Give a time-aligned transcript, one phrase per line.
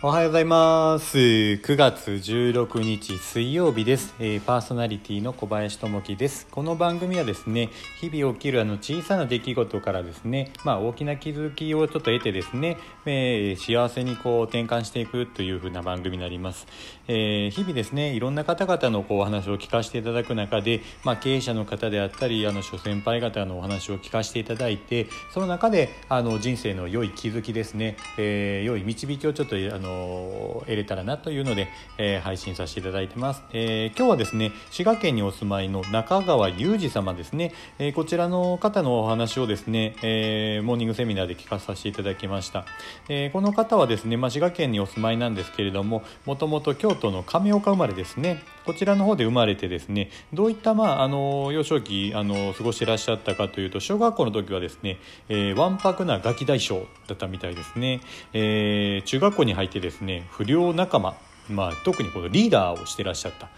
[0.00, 1.18] おはようございます。
[1.18, 4.14] 9月16日水曜日です。
[4.20, 6.46] えーパーソナリティの小林智樹です。
[6.52, 7.70] この番組はですね、
[8.00, 12.76] 日々起きるあの小さな出来事からですね、まあ大きな気づきをちょっと得てですね、
[13.06, 16.68] えー幸せにこう転換していくというふうな番組になります。
[17.08, 42.66] えー日々ですね、いろんな方々のこうお話を聞かせていただく中で、まあ経営者の方であったり、あの諸先輩方のお話を聞かせていただいて、その中であの人生の良い気づきですね、えー良い導きをちょっとあのの得れたらなというので、えー配信させていただいてます、えー今日はですね滋賀県にお住まいの中川裕二様ですね、えーこちらの方のお話をですね、えーモーニングセミナーで聞かさせていただきました、
[43.08, 48.42] えーこの方はですね、まあ、滋賀県にお住まいなんですけれどももともと京都の亀岡生まれですね。
[48.68, 54.98] こちらの方で生まれてですねどういった、まあ、あの幼少期あの過ごしてらっしゃったかというと小学校の時はですね、
[55.30, 58.02] えーわんぱくなガキ大将だったみたいですね、
[58.34, 61.16] えー中学校に入ってですね不良仲間、
[61.48, 63.48] まあ、特にこのリーダーをしてらっしゃった。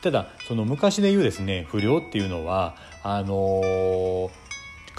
[0.00, 4.51] ただその昔で言うですね不良っていうのはあのー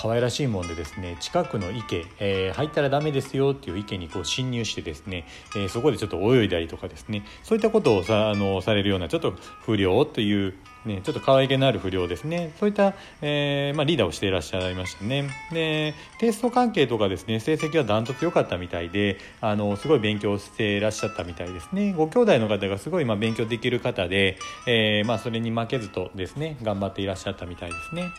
[0.00, 12.52] 可愛らしいもんでですね近くの池、えー入ったらダメですよっていう池にこう侵入してですね、えーそこでちょっと泳いだりとかですねそういったことをさあのされるようなちょっと不良というね、ちょっと可愛げのある不良ですね。
[12.58, 15.28] そういった、えーまあ、リーダーをしていらっしゃいましたね。
[15.52, 21.92] でテスト関係とかですね成績はダントツ良かったみたいであのすごい勉強していらっしゃったみたいですね。
[21.92, 28.10] ご兄弟の方がすごい、まあ、勉強できる方で、えーまあ、それに負けずとですね頑張っていらっしゃったみたいですね。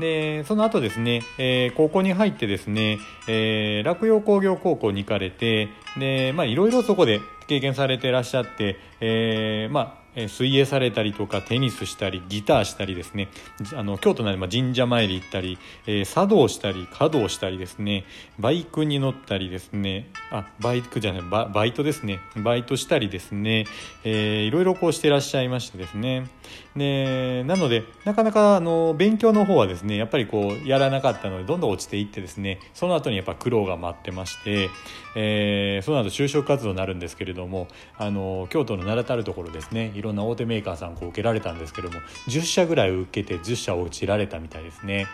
[0.00, 13.28] でその後ですね、えー高校に入ってですね、えー洛陽工業高校に行かれてでまあいろいろそこで経験されていらっしゃって、えーまあ水泳されたりとかテニスしたりギターしたりですね。
[13.76, 18.04] あの京都なのでまあ神社参り行ったり、えー茶道したり華道したりですね。
[18.40, 20.08] バイクに乗ったりですね。
[20.32, 22.18] あバイクじゃないババイトですね。
[22.36, 23.66] バイトしたりですね、
[24.02, 26.26] えーいろいろこうしてらっしゃいましてですね。
[26.74, 32.58] でなのでなかなかあの勉強の方はですねやっぱりこうやらなかったのでどんどん落ちていってですね。
[32.74, 34.70] その後にやっぱ苦労が待ってまして、
[35.14, 39.92] えーその後就職活動になるんですけれどもあの京都の名だたるところですね。
[39.94, 41.98] いろんな大手メーカーさんこう受けられたんですけども
[42.28, 45.06] 10社ぐらい受けて10社落ちられたみたいですね。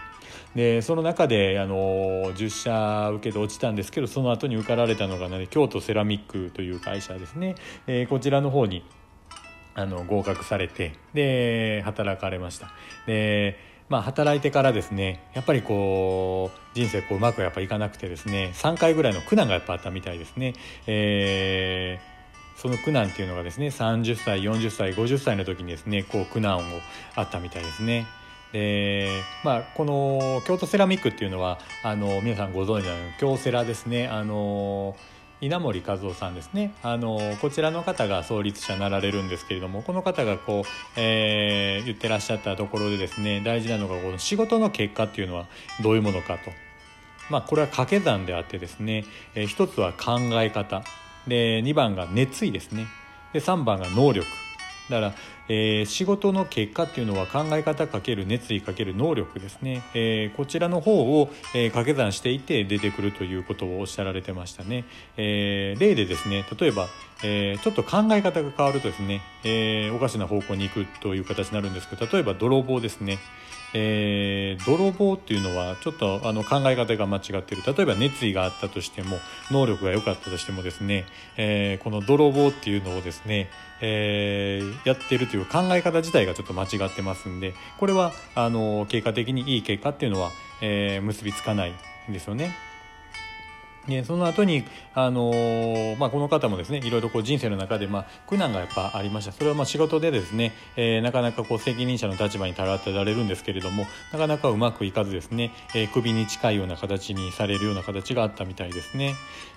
[0.54, 1.74] でその中であの
[2.34, 7.56] 10社受けて落ちたんですけどその後に受かられたのが、ね、京都セラミックという会社ですね、
[7.86, 8.84] えーこちらの方に
[9.74, 12.70] あの合格されてで働かれました。
[13.06, 20.54] でまあ働いてからですねやっぱりこう人生こううまくやっぱいかなくてですね3回ぐらいの苦難がやっぱあったみたいですね、
[20.86, 22.13] えー
[22.56, 26.60] その苦難っていうのがですね30歳40歳50歳の時にですねこう苦難を
[27.14, 28.06] あったみたいですね。
[28.52, 29.08] で
[29.42, 34.08] まあこの京都セラミックっていうのはあの皆さんご存知の京セラですね。
[34.08, 34.96] あの
[35.40, 36.72] 稲森和夫さんですね。
[36.82, 45.46] あのこちらの方が創立者になられるんですけれどもこの方がこう、えー言ってらっしゃったところでですね大事なのがこの仕事の結果っていうのは
[45.82, 46.50] どういうものかと。
[47.30, 49.04] まあ、これは掛け算であってですね、
[49.34, 50.84] えー一つは考え方。
[51.26, 52.86] で2番が熱意ですね。
[53.32, 54.26] で3番が能力。
[54.90, 55.14] だから、
[55.48, 64.84] えー仕事の結果っていうのは考え方かける熱意かける能力ですね、えーこちらの方を、えー掛け算していて出てくるということをおっしゃられてましたね、
[65.16, 66.88] えー例でですね例えば、
[67.22, 73.18] えーちょっと考え方が変わるとですね、えーおかしな方向に行くという形になるんですけど例えば泥棒ですね。
[73.76, 77.62] えー泥棒っていうのはちょっとあの考え方が間違ってる。
[77.66, 79.18] 例えば熱意があったとしても
[79.50, 81.06] 能力が良かったとしてもですね、
[81.36, 83.50] えーこの泥棒っていうのをですね、
[83.80, 90.30] えーやってるという考え方自体がちょっと間違ってますんでこれはあの結果的にいい結果っていうのは、
[90.60, 91.74] えー結びつかない
[92.08, 92.54] んですよね。
[93.88, 94.64] でその後に、
[94.94, 99.32] あのーまあ、この方もですねいろいろこう人生の中で、まあ、苦難がやっぱありました。
[99.32, 109.14] それはまあ仕事でですね、えーなかなかこう責任者の立場に立たれるんですけれどもなかなかうまくいかずですね、えー首に近いような形にされるような形があったみたいですね。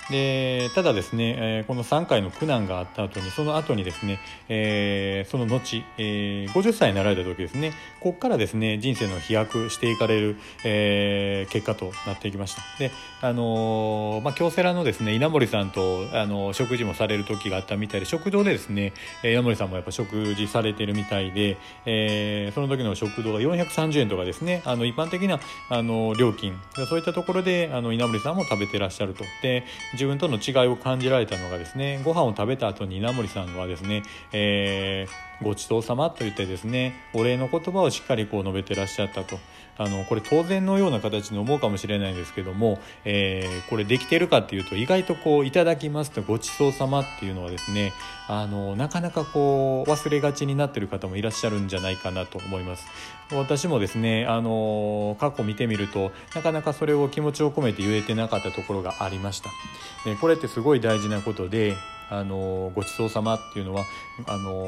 [0.09, 4.19] でただですね、えーこの3回の苦難があった後にその後にですね、
[4.49, 12.61] えーその後、えー50歳になられた時ですねここからですね人生の飛躍していかれる、えー結果となっていきました。
[12.79, 12.91] で
[13.21, 18.93] あのまあ、京セラのですね稲森さんと、あの食事もされる時があったみたいで食堂でですね
[19.23, 26.59] 稲森さんもやっぱ食事されてるみたいで、えーその時の食堂が430円とかですねあの一般的なあの料金
[26.89, 29.23] そういったところであの稲森さんも食べてらっしゃると。
[29.41, 39.37] で自分との違いを感じられたのがですねご飯を食べた後に稲森さんはですね、えーごちそうさまと言ってですねお礼の言葉をしっかりこう述べてらっしゃったと。
[39.79, 47.93] あのこれ当然のような形に思うかもしれないんですけども、えー、これできてるかっていうと意外とこう「いただきます」と「ごちそうさま」っていうのはですね
[48.27, 52.87] あのなかなかこう忘れがちになってる方もいらっしゃるんじゃないかなと思います。
[53.31, 59.49] 私もですねあの過去見てみるとなかなかそれを気持ちを込めて言えてなかったところがありました。
[60.05, 61.75] でこれってすごい大事なことで
[62.09, 63.83] あのごちそうさまっていうのは
[64.27, 64.67] あの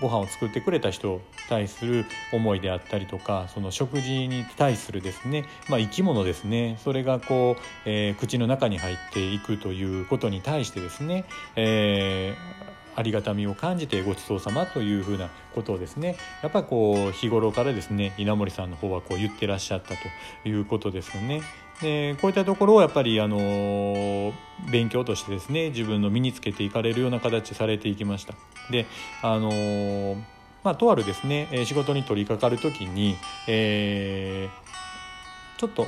[0.00, 6.78] ご飯を作ってくれた人に対する思いであったりとかその食事に対するですね、まあ、生き物ですね。
[6.82, 11.24] それがこう、えー、口の中に入っていくということに対してですね、
[11.56, 21.42] えーありがたみを感じてごちそうさまというふうなことをですねやっぱりこう日頃からですね稲森さんの方はこう言ってらっしゃったということですよね。
[21.80, 24.32] でこういったところをやっぱりあの
[24.70, 28.34] 勉強としてですね自分の身につけていかれるような形されていきました。
[28.70, 28.86] で
[29.22, 30.16] あの
[30.62, 33.16] まあ、とあるですね仕事に取り掛かる時に、
[33.46, 35.86] えー、ちょっと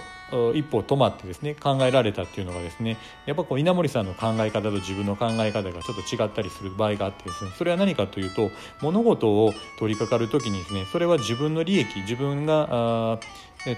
[0.55, 2.97] 一歩止まってですね考えられたっていうのがですね
[3.27, 8.51] やっぱこう稲森さんの考え方と自分の考え方がちょっと違ったりする場合があってですねそれは何かというと
[8.83, 13.21] 物事を取り掛かる時にですねそれは自分の利益自分が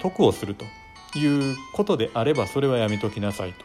[0.01, 0.65] 得をすると
[1.19, 3.65] いうことであればそれはやめときなさいと。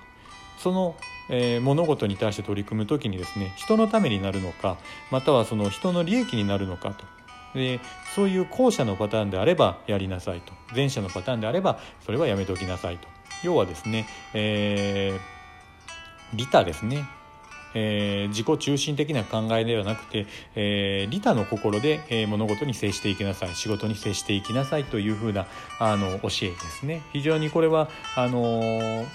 [0.57, 0.95] その
[1.29, 4.77] えー、物事に対して取り組む時にですね人のためになるのか
[5.09, 7.05] またはその人の利益になるのかと
[7.53, 7.79] で
[8.15, 10.53] そういう後者のパターンであればやりなさいと。
[10.75, 13.07] 前者のパターンであればそれはやめときなさいと。
[13.43, 17.05] 要はですね、えー、利他ですね。
[17.75, 23.55] えー、自己中心的な考えではなくて、えー、利他の心で、え、物事に接していきなさい。
[23.55, 25.47] 仕事に接していきなさいというふうな
[25.79, 27.01] あの教えですね。
[27.13, 29.05] 非常にこれはあの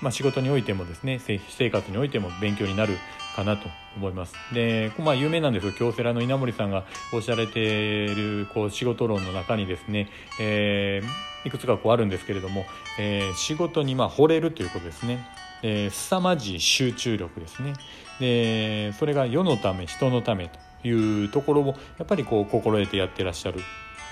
[0.00, 2.96] まあ、仕事においてもですね生活においても勉強になる
[3.38, 4.34] かなと思います。
[4.52, 5.72] で、まあ、有名なんですよ。
[5.72, 10.08] 京セラの稲森さんがおっしゃられているこう仕事論の中にですね、
[10.40, 12.66] えー、いくつかこうあるんですけれども、
[12.98, 15.24] えー、仕事にまあ惚れるということですね。
[15.62, 17.74] えー、凄まじい集中力ですね。
[18.18, 20.50] でそれが世のため人のため
[20.82, 21.66] というところを
[21.98, 23.60] やっぱりこう心得てやってらっしゃる。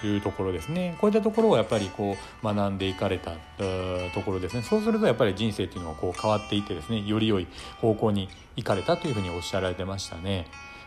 [0.04, 7.46] いうところですねこういったところをやっぱりこう学んでいかれたところですねそうするとやっぱり人生っていうのはこう変わっていってですねより良い
[7.81, 10.46] 方向に行かれたというふうにおっしゃられてましたね。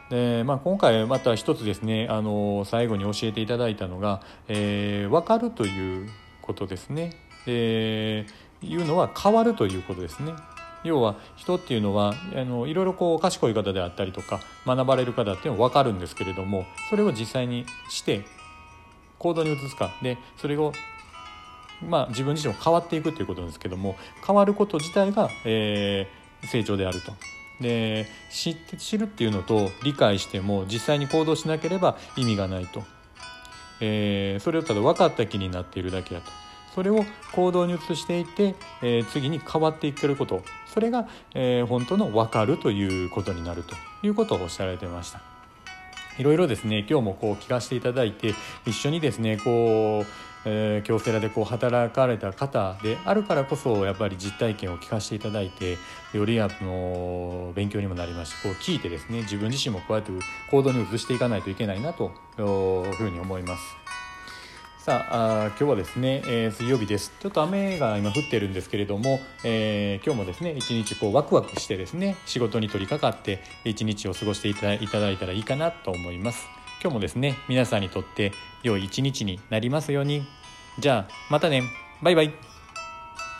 [0.09, 6.09] でまあ、今回また一つですねあの最後に教えていただいたのが、えー、分かるという
[6.41, 7.15] ことですね。
[7.45, 8.25] で
[8.61, 10.33] いうのは変わるということですね。
[10.83, 18.23] 要は人っていうのはあのいろいろこう賢い方であったりとか学ばれる方っていうのは分かるんですけれどもそれを実際にして
[19.19, 20.73] 行動に移すかでそれを
[21.87, 23.95] まあ自分自身も変わっていくということですけども
[24.25, 27.13] 変わること自体が、えー、成長であると。
[27.61, 32.83] で知って知るっていうのと理解しても実際に行動しなければ意味がないと、
[33.81, 36.31] えー、それをただ分かった気になっているだけだと
[36.73, 40.41] それを行動に移していって、えー、次に変わっていけること
[40.73, 45.38] それが、えー、本当の分かるということになるということをおっしゃられてました。
[46.19, 48.35] いろいろですね今日もこう聞かせていただいて
[48.67, 55.77] 一緒にですねこうえー、京セラでこう働かれた方であるからこそやっぱり実体験を聞かせていただいて
[56.13, 60.11] よりあの勉強にもなりますしこう聞いてですね自分自身もこうやって
[60.49, 64.08] 行動に移していかないといけないなというふうに思います。
[64.79, 67.11] さああ今日はですね、えー、水曜日です。
[67.19, 74.73] ちょっと雨が今降ってるんですけれども、えー、今日もですね一日こうワクワクしてですね仕事に取り掛かって一日を過ごしていただ
[75.11, 76.47] いたらいいかなと思います。
[76.81, 78.31] 今日もですね皆さんにとって
[78.63, 80.25] 良い一日になりますように。
[80.79, 81.63] じゃあまたね。
[82.01, 82.48] バイバイ。